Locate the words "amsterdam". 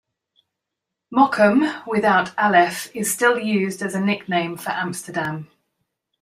4.71-5.51